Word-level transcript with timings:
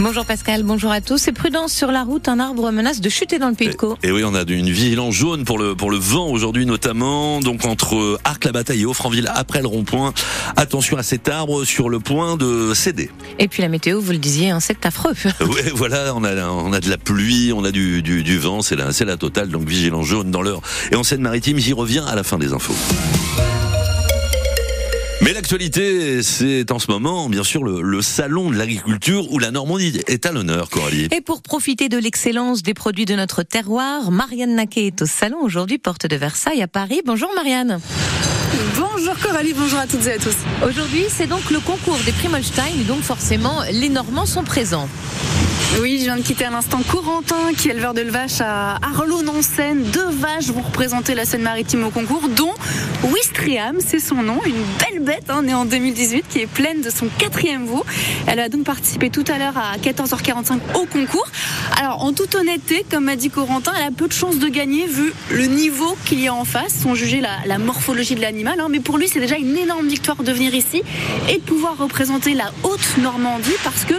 Bonjour 0.00 0.24
Pascal, 0.24 0.64
bonjour 0.64 0.90
à 0.90 1.00
tous. 1.00 1.18
C'est 1.18 1.30
prudence 1.30 1.72
sur 1.72 1.92
la 1.92 2.02
route, 2.02 2.26
un 2.26 2.40
arbre 2.40 2.72
menace 2.72 3.00
de 3.00 3.08
chuter 3.08 3.38
dans 3.38 3.48
le 3.48 3.54
Pays 3.54 3.68
de 3.68 3.74
Caux. 3.74 3.96
Et, 4.02 4.10
oui, 4.10 4.24
on 4.24 4.34
a 4.34 4.42
une 4.42 4.68
vigilance 4.68 5.14
jaune 5.14 5.44
pour 5.44 5.56
le 5.56 5.76
pour 5.76 5.88
le 5.88 5.98
vent 5.98 6.26
aujourd'hui 6.26 6.66
notamment. 6.66 7.38
Donc 7.38 7.64
entre 7.64 8.18
Arc-la-Bataille 8.24 8.82
et 8.82 8.86
Offranville 8.86 9.30
après 9.32 9.60
le 9.60 9.68
rond-point. 9.68 10.12
Attention 10.56 10.96
à 10.96 11.04
cet 11.04 11.28
arbre 11.28 11.62
sur 11.62 11.88
le 11.88 12.00
point 12.00 12.36
de 12.36 12.74
céder. 12.74 13.08
Et 13.38 13.46
puis 13.46 13.62
la 13.62 13.68
météo, 13.68 14.00
vous 14.00 14.10
le 14.10 14.18
disiez, 14.18 14.50
hein, 14.50 14.58
c'est 14.58 14.84
affreux. 14.84 15.14
oui, 15.40 15.60
voilà, 15.72 16.12
on 16.16 16.24
a 16.24 16.34
on 16.48 16.72
a 16.72 16.80
de 16.80 16.90
la 16.90 16.98
pluie, 16.98 17.52
on 17.54 17.62
a 17.62 17.70
du 17.70 18.02
du, 18.02 18.24
du 18.24 18.38
vent, 18.38 18.62
c'est 18.62 18.74
la 18.74 18.92
c'est 18.92 19.04
la 19.04 19.16
totale. 19.16 19.50
Donc 19.50 19.68
vigilance 19.68 20.06
jaune 20.06 20.32
dans 20.32 20.42
l'heure. 20.42 20.60
Et 20.90 20.96
en 20.96 21.04
Seine-Maritime, 21.04 21.58
j'y 21.58 21.72
reviens 21.72 22.04
à 22.04 22.16
la 22.16 22.24
fin 22.24 22.36
des 22.36 22.52
infos. 22.52 22.74
Mais 25.26 25.32
l'actualité, 25.32 26.22
c'est 26.22 26.70
en 26.70 26.78
ce 26.78 26.88
moment, 26.88 27.28
bien 27.28 27.42
sûr, 27.42 27.64
le, 27.64 28.00
salon 28.00 28.48
de 28.48 28.56
l'agriculture 28.56 29.32
où 29.32 29.40
la 29.40 29.50
Normandie 29.50 30.00
est 30.06 30.24
à 30.24 30.30
l'honneur, 30.30 30.70
Coralie. 30.70 31.08
Et 31.10 31.20
pour 31.20 31.42
profiter 31.42 31.88
de 31.88 31.98
l'excellence 31.98 32.62
des 32.62 32.74
produits 32.74 33.06
de 33.06 33.16
notre 33.16 33.42
terroir, 33.42 34.12
Marianne 34.12 34.54
Naquet 34.54 34.86
est 34.86 35.02
au 35.02 35.06
salon 35.06 35.38
aujourd'hui, 35.42 35.78
porte 35.78 36.06
de 36.06 36.14
Versailles 36.14 36.62
à 36.62 36.68
Paris. 36.68 37.00
Bonjour 37.04 37.28
Marianne. 37.34 37.80
Bonjour 38.76 39.18
Coralie, 39.18 39.52
bonjour 39.52 39.80
à 39.80 39.88
toutes 39.88 40.06
et 40.06 40.12
à 40.12 40.18
tous. 40.18 40.36
Aujourd'hui, 40.64 41.06
c'est 41.08 41.26
donc 41.26 41.50
le 41.50 41.58
concours 41.58 41.98
des 42.06 42.12
Primolstein, 42.12 42.84
donc 42.86 43.02
forcément, 43.02 43.62
les 43.72 43.88
Normands 43.88 44.26
sont 44.26 44.44
présents. 44.44 44.88
Oui, 45.80 45.98
je 45.98 46.04
viens 46.04 46.16
de 46.16 46.22
quitter 46.22 46.46
à 46.46 46.50
l'instant 46.50 46.80
Corentin, 46.82 47.52
qui 47.56 47.68
est 47.68 47.72
éleveur 47.72 47.92
de 47.92 48.00
vaches 48.02 48.40
à 48.40 48.76
Arlon-en-Seine. 48.82 49.82
Deux 49.82 50.08
vaches 50.08 50.46
vont 50.46 50.62
représenter 50.62 51.14
la 51.14 51.24
Seine-Maritime 51.24 51.84
au 51.84 51.90
concours, 51.90 52.28
dont 52.30 52.54
Wistriam, 53.04 53.76
c'est 53.78 53.98
son 53.98 54.16
nom, 54.16 54.40
une 54.46 54.52
belle 54.52 55.02
bête 55.02 55.24
hein, 55.28 55.42
née 55.42 55.54
en 55.54 55.64
2018 55.64 56.24
qui 56.28 56.40
est 56.40 56.46
pleine 56.46 56.80
de 56.80 56.90
son 56.90 57.06
quatrième 57.18 57.66
veau. 57.66 57.84
Elle 58.26 58.40
a 58.40 58.48
donc 58.48 58.64
participé 58.64 59.10
tout 59.10 59.24
à 59.28 59.38
l'heure 59.38 59.56
à 59.56 59.76
14h45 59.76 60.58
au 60.74 60.86
concours. 60.86 61.26
Alors 61.78 62.02
en 62.02 62.12
toute 62.12 62.34
honnêteté, 62.34 62.84
comme 62.90 63.04
m'a 63.04 63.16
dit 63.16 63.30
Corentin, 63.30 63.72
elle 63.76 63.88
a 63.88 63.90
peu 63.90 64.08
de 64.08 64.12
chances 64.12 64.38
de 64.38 64.48
gagner 64.48 64.86
vu 64.86 65.12
le 65.30 65.44
niveau 65.44 65.96
qu'il 66.06 66.20
y 66.20 66.28
a 66.28 66.34
en 66.34 66.44
face, 66.44 66.72
sans 66.82 66.94
juger 66.94 67.20
la, 67.20 67.58
morphologie 67.58 68.14
de 68.14 68.22
l'animal. 68.22 68.60
Hein. 68.60 68.68
Mais 68.70 68.80
pour 68.80 68.98
lui, 68.98 69.08
c'est 69.08 69.20
déjà 69.20 69.36
une 69.36 69.56
énorme 69.56 69.88
victoire 69.88 70.22
de 70.22 70.32
venir 70.32 70.54
ici 70.54 70.82
et 71.28 71.36
de 71.36 71.42
pouvoir 71.42 71.76
représenter 71.76 72.34
la 72.34 72.50
haute 72.62 72.96
Normandie 72.98 73.56
parce 73.62 73.84
que 73.84 73.94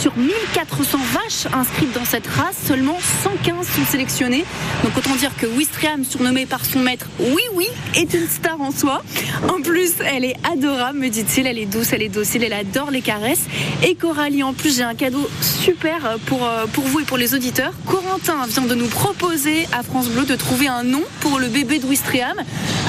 sur 0.00 0.16
1400 0.16 0.98
vaches 1.12 1.46
inscrites 1.52 1.92
dans 1.92 2.04
cette 2.04 2.26
race, 2.26 2.56
seulement 2.66 2.98
115 3.24 3.66
sont 3.66 3.84
sélectionnées. 3.90 4.44
Donc 4.84 4.96
autant 4.96 5.14
dire 5.16 5.32
que 5.36 5.46
Wistriam, 5.46 6.04
surnommé 6.04 6.46
par 6.46 6.64
son 6.64 6.80
maître 6.80 7.06
Oui 7.18 7.42
Oui, 7.54 7.66
est 7.94 8.12
une 8.14 8.28
star 8.28 8.60
en 8.60 8.70
soi. 8.70 9.02
En 9.48 9.60
plus, 9.60 9.92
elle 10.04 10.24
est 10.24 10.36
adorable, 10.50 10.98
me 10.98 11.08
dit-il. 11.08 11.46
Elle 11.46 11.58
est 11.58 11.66
douce, 11.66 11.92
elle 11.92 12.02
est 12.02 12.08
docile, 12.08 12.44
elle 12.44 12.52
adore 12.52 12.90
les 12.90 13.02
caresses. 13.02 13.44
Et 13.82 13.94
Coralie, 13.94 14.42
en 14.42 14.52
plus, 14.52 14.76
j'ai 14.76 14.82
un 14.82 14.94
cadeau 14.94 15.28
super 15.40 16.18
pour, 16.26 16.44
euh, 16.46 16.66
pour 16.72 16.84
vous 16.84 17.00
et 17.00 17.04
pour 17.04 17.16
les 17.16 17.34
auditeurs. 17.34 17.72
Corentin 17.86 18.46
vient 18.46 18.66
de 18.66 18.74
nous 18.74 18.88
proposer 18.88 19.66
à 19.72 19.82
France 19.82 20.08
Bleu 20.08 20.24
de 20.24 20.36
trouver 20.36 20.68
un 20.68 20.82
nom 20.82 21.02
pour 21.20 21.38
le 21.38 21.48
bébé 21.48 21.78
de 21.78 21.86
Wistriam. 21.86 22.36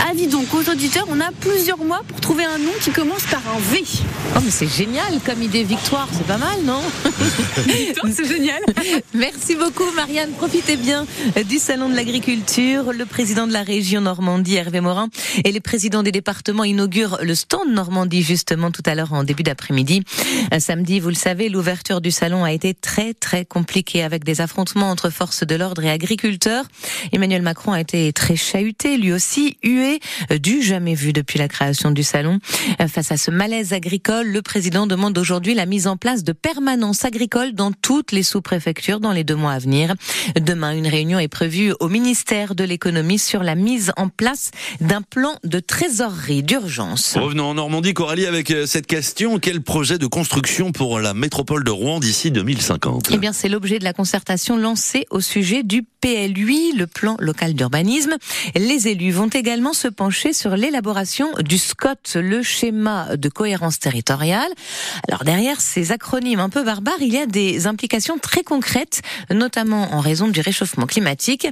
Avis 0.09 0.27
donc 0.27 0.53
aux 0.53 0.69
auditeurs, 0.69 1.05
on 1.09 1.19
a 1.19 1.31
plusieurs 1.39 1.77
mois 1.77 2.01
pour 2.07 2.19
trouver 2.19 2.43
un 2.43 2.57
nom 2.57 2.71
qui 2.81 2.91
commence 2.91 3.23
par 3.23 3.41
un 3.55 3.59
V. 3.73 3.83
Oh 4.35 4.39
mais 4.43 4.51
c'est 4.51 4.67
génial 4.67 5.19
comme 5.25 5.41
idée 5.41 5.63
victoire, 5.63 6.07
c'est 6.11 6.25
pas 6.25 6.37
mal 6.37 6.61
non? 6.63 6.81
C'est 8.09 8.25
génial. 8.25 8.61
Merci 9.13 9.55
beaucoup 9.55 9.89
Marianne, 9.95 10.31
profitez 10.31 10.75
bien 10.75 11.05
du 11.47 11.59
salon 11.59 11.89
de 11.89 11.95
l'agriculture. 11.95 12.93
Le 12.93 13.05
président 13.05 13.47
de 13.47 13.53
la 13.53 13.63
région 13.63 14.01
Normandie 14.01 14.55
Hervé 14.55 14.81
Morin 14.81 15.09
et 15.43 15.51
les 15.51 15.59
présidents 15.59 16.03
des 16.03 16.11
départements 16.11 16.63
inaugurent 16.63 17.19
le 17.21 17.35
stand 17.35 17.71
Normandie 17.71 18.23
justement 18.23 18.71
tout 18.71 18.81
à 18.85 18.95
l'heure 18.95 19.13
en 19.13 19.23
début 19.23 19.43
d'après-midi. 19.43 20.03
Samedi, 20.59 20.99
vous 20.99 21.09
le 21.09 21.15
savez, 21.15 21.49
l'ouverture 21.49 22.01
du 22.01 22.11
salon 22.11 22.43
a 22.43 22.51
été 22.51 22.73
très 22.73 23.13
très 23.13 23.45
compliquée 23.45 24.03
avec 24.03 24.23
des 24.23 24.41
affrontements 24.41 24.89
entre 24.89 25.09
forces 25.09 25.45
de 25.45 25.55
l'ordre 25.55 25.83
et 25.83 25.91
agriculteurs. 25.91 26.65
Emmanuel 27.11 27.41
Macron 27.41 27.73
a 27.73 27.81
été 27.81 28.11
très 28.13 28.35
chahuté, 28.35 28.97
lui 28.97 29.13
aussi 29.13 29.57
hué, 29.63 29.99
du 30.39 30.61
jamais 30.61 30.95
vu 30.95 31.13
depuis 31.13 31.39
la 31.39 31.47
création 31.47 31.91
du 31.91 32.03
salon. 32.03 32.39
Face 32.87 33.11
à 33.11 33.17
ce 33.17 33.31
malaise 33.31 33.73
agricole, 33.73 34.27
le 34.27 34.41
président 34.41 34.87
demande 34.87 35.17
aujourd'hui 35.17 35.53
la 35.53 35.65
mise 35.65 35.87
en 35.87 35.97
place 35.97 36.23
de 36.23 36.31
permanences 36.31 37.05
agricoles 37.05 37.53
dans 37.53 37.71
toutes 37.91 38.13
les 38.13 38.23
sous-préfectures 38.23 39.01
dans 39.01 39.11
les 39.11 39.25
deux 39.25 39.35
mois 39.35 39.51
à 39.51 39.59
venir. 39.59 39.95
Demain, 40.39 40.71
une 40.71 40.87
réunion 40.87 41.19
est 41.19 41.27
prévue 41.27 41.73
au 41.81 41.89
ministère 41.89 42.55
de 42.55 42.63
l'économie 42.63 43.19
sur 43.19 43.43
la 43.43 43.53
mise 43.53 43.91
en 43.97 44.07
place 44.07 44.51
d'un 44.79 45.01
plan 45.01 45.35
de 45.43 45.59
trésorerie 45.59 46.41
d'urgence. 46.41 47.17
Revenons 47.17 47.49
en 47.49 47.55
Normandie, 47.55 47.93
Coralie, 47.93 48.27
avec 48.27 48.49
euh, 48.51 48.65
cette 48.65 48.87
question. 48.87 49.39
Quel 49.39 49.59
projet 49.59 49.97
de 49.97 50.07
construction 50.07 50.71
pour 50.71 51.01
la 51.01 51.13
métropole 51.13 51.65
de 51.65 51.71
Rouen 51.71 51.99
d'ici 51.99 52.31
2050 52.31 53.09
Eh 53.11 53.17
bien, 53.17 53.33
c'est 53.33 53.49
l'objet 53.49 53.77
de 53.77 53.83
la 53.83 53.91
concertation 53.91 54.55
lancée 54.55 55.05
au 55.09 55.19
sujet 55.19 55.61
du 55.61 55.83
PLUI, 55.99 56.71
le 56.77 56.87
plan 56.87 57.17
local 57.19 57.55
d'urbanisme. 57.55 58.15
Les 58.55 58.87
élus 58.87 59.11
vont 59.11 59.27
également 59.27 59.73
se 59.73 59.89
pencher 59.89 60.31
sur 60.31 60.55
l'élaboration 60.55 61.27
du 61.41 61.57
SCOT, 61.57 62.15
le 62.15 62.41
schéma 62.41 63.17
de 63.17 63.27
cohérence 63.27 63.79
territoriale. 63.79 64.49
Alors 65.09 65.25
derrière 65.25 65.59
ces 65.59 65.91
acronymes 65.91 66.39
un 66.39 66.49
peu 66.49 66.63
barbares, 66.63 67.01
il 67.01 67.13
y 67.13 67.17
a 67.17 67.25
des 67.25 67.67
implications 67.67 67.80
très 68.21 68.43
concrètes, 68.43 69.01
notamment 69.29 69.93
en 69.93 69.99
raison 69.99 70.27
du 70.27 70.41
réchauffement 70.41 70.85
climatique. 70.85 71.47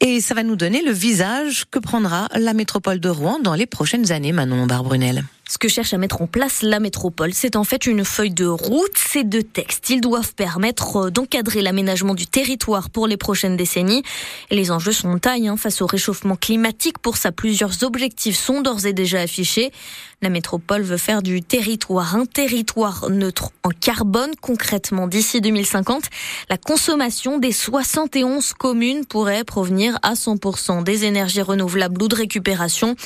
Et 0.00 0.20
ça 0.20 0.34
va 0.34 0.42
nous 0.42 0.56
donner 0.56 0.82
le 0.82 0.92
visage 0.92 1.64
que 1.70 1.78
prendra 1.78 2.28
la 2.34 2.54
métropole 2.54 3.00
de 3.00 3.08
Rouen 3.08 3.38
dans 3.40 3.54
les 3.54 3.66
prochaines 3.66 4.12
années, 4.12 4.32
Manon 4.32 4.66
Barbrunel. 4.66 5.24
Ce 5.48 5.58
que 5.58 5.68
cherche 5.68 5.94
à 5.94 5.98
mettre 5.98 6.22
en 6.22 6.26
place 6.26 6.62
la 6.62 6.80
métropole, 6.80 7.32
c'est 7.32 7.54
en 7.54 7.62
fait 7.62 7.86
une 7.86 8.04
feuille 8.04 8.32
de 8.32 8.46
route. 8.46 8.96
Ces 8.96 9.22
deux 9.22 9.44
textes, 9.44 9.90
ils 9.90 10.00
doivent 10.00 10.34
permettre 10.34 10.96
euh, 10.96 11.10
d'encadrer 11.12 11.62
l'aménagement 11.62 12.16
du 12.16 12.26
territoire 12.26 12.90
pour 12.90 13.06
les 13.06 13.16
prochaines 13.16 13.56
décennies. 13.56 14.02
les 14.50 14.72
enjeux 14.72 14.90
sont 14.90 15.16
taille 15.20 15.46
hein, 15.46 15.56
face 15.56 15.82
au 15.82 15.86
réchauffement 15.86 16.34
climatique. 16.34 16.98
Pour 16.98 17.16
ça, 17.16 17.30
plusieurs 17.30 17.84
objectifs 17.84 18.36
sont 18.36 18.60
d'ores 18.60 18.86
et 18.86 18.92
déjà 18.92 19.20
affichés. 19.20 19.70
La 20.20 20.30
métropole 20.30 20.82
veut 20.82 20.96
faire 20.96 21.22
du 21.22 21.42
territoire 21.42 22.16
un 22.16 22.26
territoire 22.26 23.08
neutre 23.08 23.50
en 23.62 23.70
carbone. 23.70 24.32
Concrètement, 24.40 25.06
d'ici 25.06 25.40
2050, 25.40 26.06
la 26.48 26.56
consommation 26.56 27.38
des 27.38 27.52
71 27.52 28.54
communes 28.54 29.04
pourrait 29.04 29.44
provenir 29.44 29.96
à 30.02 30.14
100% 30.14 30.82
des 30.82 31.04
énergies 31.04 31.42
renouvelables 31.42 32.02
ou 32.02 32.08
de 32.08 32.16
récupération. 32.16 32.96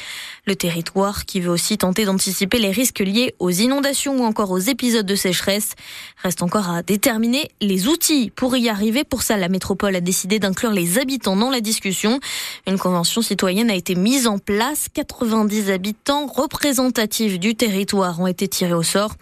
Le 0.46 0.54
territoire 0.56 1.26
qui 1.26 1.40
veut 1.40 1.50
aussi 1.50 1.76
tenter 1.76 2.06
d'anticiper 2.06 2.29
les 2.58 2.70
risques 2.70 3.00
liés 3.00 3.34
aux 3.38 3.50
inondations 3.50 4.18
ou 4.18 4.24
encore 4.24 4.50
aux 4.50 4.58
épisodes 4.58 5.06
de 5.06 5.14
sécheresse. 5.14 5.72
Reste 6.22 6.42
encore 6.42 6.70
à 6.70 6.82
déterminer 6.82 7.48
les 7.60 7.88
outils 7.88 8.30
pour 8.30 8.56
y 8.56 8.68
arriver. 8.68 9.04
Pour 9.04 9.22
ça, 9.22 9.36
la 9.36 9.48
métropole 9.48 9.96
a 9.96 10.00
décidé 10.00 10.38
d'inclure 10.38 10.70
les 10.70 10.98
habitants 10.98 11.36
dans 11.36 11.50
la 11.50 11.60
discussion. 11.60 12.20
Une 12.66 12.78
convention 12.78 13.22
citoyenne 13.22 13.70
a 13.70 13.74
été 13.74 13.94
mise 13.94 14.26
en 14.26 14.38
place. 14.38 14.88
90 14.92 15.70
habitants 15.70 16.26
représentent 16.26 17.00
du 17.38 17.54
territoire 17.54 18.20
ont 18.20 18.26
été 18.26 18.46
tirés 18.48 18.74
au 18.74 18.82
sort. 18.82 19.14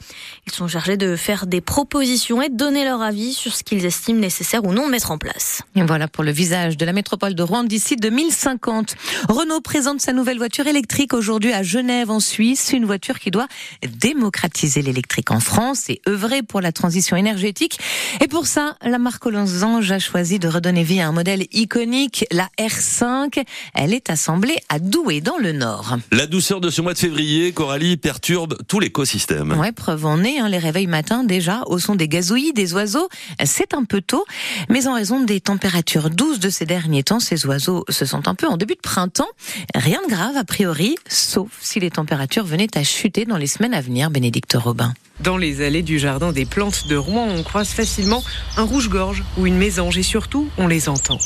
Ils 0.47 0.53
sont 0.53 0.69
chargés 0.69 0.97
de 0.97 1.17
faire 1.17 1.47
des 1.47 1.61
propositions 1.61 2.43
et 2.43 2.49
de 2.49 2.57
donner 2.57 2.85
leur 2.85 3.03
avis 3.03 3.33
sur 3.33 3.55
ce 3.55 3.63
qu'ils 3.63 3.85
estiment 3.85 4.21
nécessaire 4.21 4.65
ou 4.65 4.73
non 4.73 4.87
de 4.87 4.91
mettre 4.91 5.11
en 5.11 5.19
place. 5.19 5.63
Et 5.77 5.83
voilà 5.83 6.09
pour 6.09 6.25
le 6.25 6.31
visage 6.31 6.77
de 6.77 6.85
la 6.85 6.93
métropole 6.93 7.35
de 7.35 7.43
Rouen 7.43 7.65
d'ici 7.65 7.97
2050. 7.97 8.97
Renault 9.29 9.61
présente 9.61 10.01
sa 10.01 10.13
nouvelle 10.13 10.39
voiture 10.39 10.67
électrique 10.67 11.15
aujourd'hui 11.15 11.53
à 11.53 11.63
Genève 11.63 12.11
en 12.11 12.21
Suisse, 12.21 12.71
une 12.73 12.85
voiture 12.85 12.98
qui 12.99 13.31
doit 13.31 13.49
démocratiser 13.87 14.83
l'électrique 14.83 15.31
en 15.31 15.41
France 15.41 15.89
et 15.89 16.01
œuvrer 16.09 16.43
pour 16.43 16.61
la 16.61 16.73
transition 16.73 17.17
énergétique. 17.17 17.79
Et 18.21 18.29
pour 18.29 18.47
ça, 18.47 18.77
la 18.83 18.99
marque 18.99 19.27
Losange 19.27 19.91
a 19.93 19.99
choisi 19.99 20.39
de 20.39 20.49
redonner 20.49 20.83
vie 20.83 21.01
à 21.01 21.09
un 21.09 21.13
modèle 21.13 21.47
iconique, 21.53 22.25
la 22.31 22.49
R5. 22.59 23.43
Elle 23.75 23.95
est 23.95 24.11
assemblée 24.11 24.57
à 24.69 24.79
Douai 24.79 25.21
dans 25.21 25.39
le 25.39 25.53
Nord. 25.53 25.97
La 26.13 26.27
douceur 26.27 26.61
de 26.61 26.71
ce 26.71 26.81
mois 26.81 26.95
de 26.95 26.99
février, 26.99 27.53
Coralie 27.53 27.97
perturbe 27.97 28.57
tout 28.69 28.81
l'écosystème. 28.81 29.53
Ouais, 29.59 29.73
preuve 29.73 30.07
en 30.07 30.23
est, 30.25 30.39
hein, 30.39 30.49
les 30.49 30.59
réveils 30.59 30.87
matins 30.87 31.25
déjà 31.25 31.63
au 31.67 31.79
son 31.79 31.95
des 31.95 32.09
gazouillis, 32.09 32.53
des 32.53 32.75
oiseaux, 32.75 33.09
c'est 33.45 33.75
un 33.75 33.85
peu 33.85 34.01
tôt, 34.01 34.25
mais 34.69 34.87
en 34.87 34.95
raison 34.95 35.21
des 35.21 35.41
températures 35.41 36.11
douces 36.11 36.39
de 36.39 36.51
ces 36.51 36.67
derniers 36.67 37.03
temps, 37.03 37.21
ces 37.21 37.47
oiseaux 37.47 37.85
se 37.89 38.05
sentent 38.05 38.29
un 38.29 38.35
peu 38.35 38.47
en 38.47 38.57
début 38.57 38.75
de 38.75 38.81
printemps. 38.81 39.29
Rien 39.75 40.01
de 40.07 40.11
grave 40.11 40.37
a 40.37 40.45
priori, 40.45 40.97
sauf 41.09 41.49
si 41.61 41.81
les 41.81 41.91
températures 41.91 42.45
venaient 42.45 42.77
à 42.77 42.85
chuter 42.89 43.25
dans 43.25 43.37
les 43.37 43.47
semaines 43.47 43.75
à 43.75 43.81
venir, 43.81 44.11
Bénédicte 44.11 44.55
Robin. 44.55 44.95
Dans 45.21 45.37
les 45.37 45.65
allées 45.65 45.83
du 45.83 45.99
jardin 45.99 46.33
des 46.33 46.45
plantes 46.45 46.87
de 46.89 46.97
Rouen, 46.97 47.27
on 47.29 47.43
croise 47.43 47.69
facilement 47.69 48.23
un 48.57 48.63
rouge-gorge 48.63 49.25
ou 49.37 49.47
une 49.47 49.57
mésange 49.57 49.99
et 49.99 50.03
surtout, 50.03 50.49
on 50.59 50.69
les 50.69 50.89
entend. 50.89 51.19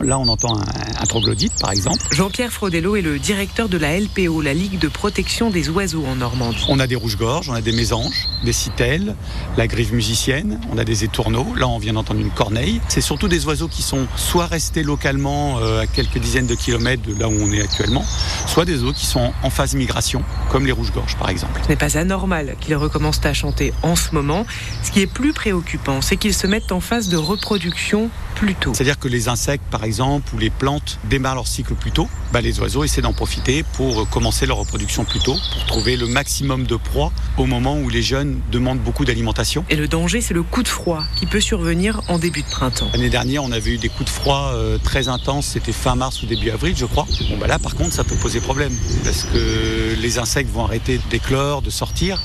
Là, 0.00 0.18
on 0.18 0.28
entend 0.28 0.56
un, 0.56 0.64
un 1.00 1.06
troglodyte, 1.06 1.52
par 1.60 1.72
exemple. 1.72 2.02
Jean-Pierre 2.10 2.52
Frodello 2.52 2.96
est 2.96 3.02
le 3.02 3.18
directeur 3.18 3.68
de 3.68 3.78
la 3.78 3.98
LPO, 3.98 4.40
la 4.40 4.54
Ligue 4.54 4.78
de 4.78 4.88
protection 4.88 5.50
des 5.50 5.68
oiseaux 5.68 6.04
en 6.06 6.16
Normandie. 6.16 6.64
On 6.68 6.78
a 6.80 6.86
des 6.86 6.96
rouges-gorges, 6.96 7.48
on 7.48 7.54
a 7.54 7.60
des 7.60 7.72
mésanges, 7.72 8.26
des 8.44 8.52
citelles, 8.52 9.14
la 9.56 9.66
grive 9.66 9.94
musicienne, 9.94 10.60
on 10.72 10.78
a 10.78 10.84
des 10.84 11.04
étourneaux. 11.04 11.46
Là, 11.56 11.68
on 11.68 11.78
vient 11.78 11.92
d'entendre 11.92 12.20
une 12.20 12.30
corneille. 12.30 12.80
C'est 12.88 13.00
surtout 13.00 13.28
des 13.28 13.46
oiseaux 13.46 13.68
qui 13.68 13.82
sont 13.82 14.06
soit 14.16 14.46
restés 14.46 14.82
localement 14.82 15.58
euh, 15.58 15.82
à 15.82 15.86
quelques 15.86 16.18
dizaines 16.18 16.46
de 16.46 16.54
kilomètres 16.54 17.02
de 17.02 17.18
là 17.18 17.28
où 17.28 17.34
on 17.40 17.52
est 17.52 17.62
actuellement, 17.62 18.04
soit 18.46 18.64
des 18.64 18.74
oiseaux 18.82 18.92
qui 18.92 19.06
sont 19.06 19.32
en 19.42 19.50
phase 19.50 19.74
migration, 19.74 20.22
comme 20.50 20.66
les 20.66 20.72
rouges-gorges, 20.72 21.16
par 21.16 21.30
exemple. 21.30 21.60
Ce 21.64 21.68
n'est 21.68 21.76
pas 21.76 21.96
anormal 21.96 22.56
qu'ils 22.60 22.76
recommencent 22.76 23.24
à 23.24 23.34
chanter 23.34 23.72
en 23.82 23.96
ce 23.96 24.14
moment. 24.14 24.46
Ce 24.82 24.90
qui 24.90 25.00
est 25.00 25.06
plus 25.06 25.32
préoccupant, 25.32 26.00
c'est 26.02 26.16
qu'ils 26.16 26.34
se 26.34 26.46
mettent 26.46 26.72
en 26.72 26.80
phase 26.80 27.08
de 27.08 27.16
reproduction 27.16 28.10
plus 28.34 28.54
tôt. 28.54 28.72
C'est-à-dire 28.74 28.98
que 28.98 29.08
les 29.08 29.28
insectes, 29.28 29.64
par 29.70 29.84
exemple, 29.86 30.34
ou 30.34 30.38
les 30.38 30.50
plantes 30.50 30.98
démarrent 31.04 31.36
leur 31.36 31.46
cycle 31.46 31.74
plus 31.74 31.92
tôt. 31.92 32.08
Bah, 32.32 32.40
les 32.40 32.60
oiseaux 32.60 32.84
essaient 32.84 33.00
d'en 33.00 33.12
profiter 33.14 33.62
pour 33.62 34.08
commencer 34.10 34.44
leur 34.44 34.58
reproduction 34.58 35.04
plus 35.04 35.20
tôt, 35.20 35.36
pour 35.52 35.64
trouver 35.66 35.96
le 35.96 36.06
maximum 36.06 36.66
de 36.66 36.76
proies 36.76 37.12
au 37.38 37.46
moment 37.46 37.78
où 37.78 37.88
les 37.88 38.02
jeunes 38.02 38.40
demandent 38.52 38.80
beaucoup 38.80 39.04
d'alimentation. 39.04 39.64
Et 39.70 39.76
le 39.76 39.88
danger, 39.88 40.20
c'est 40.20 40.34
le 40.34 40.42
coup 40.42 40.62
de 40.62 40.68
froid 40.68 41.04
qui 41.16 41.26
peut 41.26 41.40
survenir 41.40 42.02
en 42.08 42.18
début 42.18 42.42
de 42.42 42.48
printemps. 42.48 42.90
L'année 42.92 43.10
dernière, 43.10 43.44
on 43.44 43.52
avait 43.52 43.72
eu 43.72 43.78
des 43.78 43.88
coups 43.88 44.04
de 44.04 44.10
froid 44.10 44.52
euh, 44.54 44.78
très 44.78 45.08
intenses, 45.08 45.46
c'était 45.46 45.72
fin 45.72 45.94
mars 45.94 46.22
ou 46.22 46.26
début 46.26 46.50
avril, 46.50 46.74
je 46.76 46.84
crois. 46.84 47.06
Bon, 47.30 47.38
bah 47.38 47.46
là, 47.46 47.58
par 47.58 47.74
contre, 47.74 47.92
ça 47.92 48.04
peut 48.04 48.16
poser 48.16 48.40
problème, 48.40 48.72
parce 49.04 49.22
que 49.24 49.94
les 49.98 50.18
insectes 50.18 50.50
vont 50.50 50.64
arrêter 50.64 51.00
d'éclore, 51.10 51.62
de 51.62 51.70
sortir, 51.70 52.20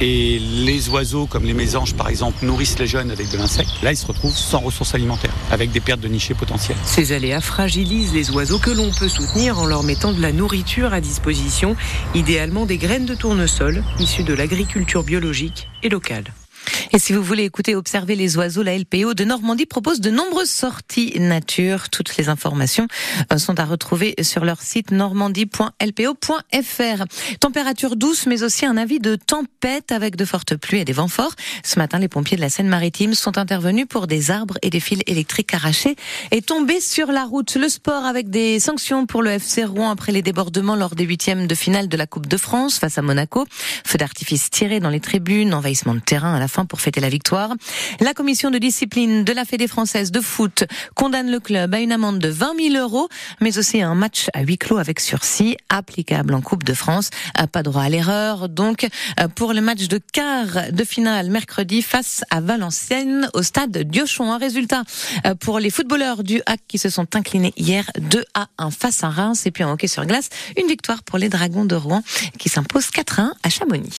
et 0.00 0.38
les 0.38 0.88
oiseaux, 0.88 1.26
comme 1.26 1.44
les 1.44 1.54
mésanges 1.54 1.94
par 1.94 2.08
exemple, 2.08 2.44
nourrissent 2.44 2.78
les 2.78 2.86
jeunes 2.86 3.10
avec 3.10 3.30
de 3.30 3.36
l'insecte. 3.36 3.70
Là, 3.82 3.92
ils 3.92 3.96
se 3.96 4.06
retrouvent 4.06 4.36
sans 4.36 4.60
ressources 4.60 4.94
alimentaires, 4.94 5.34
avec 5.50 5.70
des 5.70 5.80
pertes 5.80 6.00
de 6.00 6.08
nichés 6.08 6.34
potentielles. 6.34 6.78
Ces 6.84 7.12
aléas 7.12 7.40
fragilisent 7.40 8.14
les 8.14 8.30
oiseaux 8.30 8.58
que 8.58 8.70
l'on 8.70 8.90
peut 8.90 9.08
soutenir 9.08 9.58
en 9.58 9.66
leur 9.66 9.82
mettant 9.82 10.12
de 10.12 10.20
la 10.20 10.32
nourriture 10.32 10.92
à 10.92 11.00
disposition, 11.00 11.76
idéalement 12.14 12.66
des 12.66 12.78
graines 12.78 13.06
de 13.06 13.14
tournesol 13.14 13.82
issues 13.98 14.24
de 14.24 14.34
l'agriculture 14.34 15.02
biologique 15.02 15.68
et 15.82 15.88
locale. 15.88 16.24
Et 16.92 16.98
si 16.98 17.12
vous 17.12 17.22
voulez 17.22 17.44
écouter 17.44 17.74
observer 17.74 18.16
les 18.16 18.36
oiseaux, 18.36 18.62
la 18.62 18.76
LPO 18.76 19.14
de 19.14 19.24
Normandie 19.24 19.66
propose 19.66 20.00
de 20.00 20.10
nombreuses 20.10 20.50
sorties 20.50 21.18
nature. 21.18 21.90
Toutes 21.90 22.16
les 22.16 22.28
informations 22.28 22.86
euh, 23.32 23.38
sont 23.38 23.58
à 23.60 23.64
retrouver 23.64 24.14
sur 24.22 24.44
leur 24.44 24.60
site 24.60 24.90
normandie.lpo.fr. 24.90 27.04
Température 27.40 27.96
douce, 27.96 28.26
mais 28.26 28.42
aussi 28.42 28.66
un 28.66 28.76
avis 28.76 28.98
de 28.98 29.16
tempête 29.16 29.92
avec 29.92 30.16
de 30.16 30.24
fortes 30.24 30.56
pluies 30.56 30.80
et 30.80 30.84
des 30.84 30.92
vents 30.92 31.08
forts. 31.08 31.34
Ce 31.64 31.78
matin, 31.78 31.98
les 31.98 32.08
pompiers 32.08 32.36
de 32.36 32.42
la 32.42 32.50
Seine-Maritime 32.50 33.14
sont 33.14 33.38
intervenus 33.38 33.86
pour 33.88 34.06
des 34.06 34.30
arbres 34.30 34.58
et 34.62 34.70
des 34.70 34.80
fils 34.80 35.00
électriques 35.06 35.54
arrachés 35.54 35.96
et 36.30 36.42
tombés 36.42 36.80
sur 36.80 37.12
la 37.12 37.24
route. 37.24 37.54
Le 37.54 37.68
sport 37.68 38.04
avec 38.04 38.30
des 38.30 38.60
sanctions 38.60 39.06
pour 39.06 39.22
le 39.22 39.30
FC 39.30 39.64
Rouen 39.64 39.90
après 39.90 40.12
les 40.12 40.22
débordements 40.22 40.76
lors 40.76 40.94
des 40.94 41.04
huitièmes 41.04 41.46
de 41.46 41.54
finale 41.54 41.88
de 41.88 41.96
la 41.96 42.06
Coupe 42.06 42.26
de 42.26 42.36
France 42.36 42.78
face 42.78 42.98
à 42.98 43.02
Monaco. 43.02 43.46
Feu 43.84 43.98
d'artifice 43.98 44.50
tiré 44.50 44.80
dans 44.80 44.90
les 44.90 45.00
tribunes, 45.00 45.54
envahissement 45.54 45.94
de 45.94 46.00
terrain 46.00 46.34
à 46.34 46.38
la 46.38 46.48
fin 46.50 46.66
pour 46.66 46.80
fêter 46.80 47.00
la 47.00 47.08
victoire. 47.08 47.54
La 48.00 48.12
commission 48.12 48.50
de 48.50 48.58
discipline 48.58 49.24
de 49.24 49.32
la 49.32 49.44
Fédé 49.44 49.66
française 49.66 50.10
de 50.10 50.20
foot 50.20 50.64
condamne 50.94 51.30
le 51.30 51.40
club 51.40 51.74
à 51.74 51.80
une 51.80 51.92
amende 51.92 52.18
de 52.18 52.28
20 52.28 52.52
000 52.72 52.74
euros, 52.76 53.08
mais 53.40 53.56
aussi 53.56 53.80
à 53.80 53.88
un 53.88 53.94
match 53.94 54.26
à 54.34 54.42
huis 54.42 54.58
clos 54.58 54.78
avec 54.78 55.00
sursis 55.00 55.56
applicable 55.68 56.34
en 56.34 56.42
Coupe 56.42 56.64
de 56.64 56.74
France. 56.74 57.10
Pas 57.52 57.62
droit 57.62 57.82
à 57.82 57.88
l'erreur. 57.88 58.48
Donc, 58.48 58.86
pour 59.34 59.54
le 59.54 59.60
match 59.60 59.88
de 59.88 59.98
quart 60.12 60.72
de 60.72 60.84
finale 60.84 61.30
mercredi 61.30 61.82
face 61.82 62.22
à 62.30 62.40
Valenciennes 62.40 63.30
au 63.34 63.42
stade 63.42 63.76
Diochon. 63.78 64.32
Un 64.32 64.38
résultat 64.38 64.82
pour 65.40 65.58
les 65.58 65.70
footballeurs 65.70 66.22
du 66.22 66.42
HAC 66.46 66.60
qui 66.68 66.78
se 66.78 66.90
sont 66.90 67.16
inclinés 67.16 67.54
hier 67.56 67.90
2 67.98 68.24
à 68.34 68.48
1 68.58 68.70
face 68.70 69.02
à 69.04 69.08
Reims 69.08 69.46
et 69.46 69.50
puis 69.50 69.64
en 69.64 69.72
hockey 69.72 69.86
sur 69.86 70.04
glace, 70.06 70.28
une 70.56 70.66
victoire 70.66 71.02
pour 71.02 71.18
les 71.18 71.28
Dragons 71.28 71.64
de 71.64 71.74
Rouen 71.74 72.02
qui 72.38 72.48
s'imposent 72.48 72.90
4 72.90 73.20
à 73.20 73.22
1 73.22 73.32
à 73.42 73.48
Chamonix. 73.48 73.88